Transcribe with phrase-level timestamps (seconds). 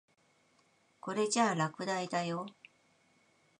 [0.99, 2.47] これじゃ落第だよ。